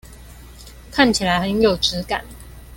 [0.91, 2.25] 看起來很有質感